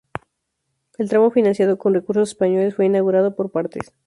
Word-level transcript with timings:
El 0.97 1.09
tramo 1.09 1.29
financiado 1.29 1.77
con 1.77 1.93
recursos 1.93 2.29
españoles 2.29 2.73
fue 2.73 2.87
inaugurado 2.87 3.35
por 3.35 3.51
partes. 3.51 3.93